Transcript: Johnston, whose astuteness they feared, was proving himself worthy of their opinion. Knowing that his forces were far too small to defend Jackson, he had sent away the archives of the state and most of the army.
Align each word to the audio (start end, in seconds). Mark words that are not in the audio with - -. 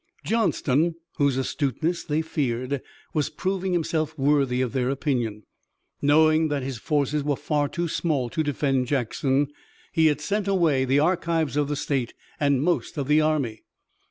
Johnston, 0.23 0.95
whose 1.17 1.37
astuteness 1.37 2.03
they 2.03 2.23
feared, 2.23 2.81
was 3.13 3.29
proving 3.29 3.71
himself 3.71 4.17
worthy 4.17 4.59
of 4.59 4.71
their 4.73 4.89
opinion. 4.89 5.43
Knowing 6.01 6.47
that 6.47 6.63
his 6.63 6.79
forces 6.79 7.23
were 7.23 7.35
far 7.35 7.69
too 7.69 7.87
small 7.87 8.27
to 8.31 8.41
defend 8.41 8.87
Jackson, 8.87 9.49
he 9.91 10.07
had 10.07 10.19
sent 10.19 10.47
away 10.47 10.85
the 10.85 10.97
archives 10.97 11.55
of 11.55 11.67
the 11.67 11.75
state 11.75 12.15
and 12.39 12.63
most 12.63 12.97
of 12.97 13.07
the 13.07 13.21
army. 13.21 13.61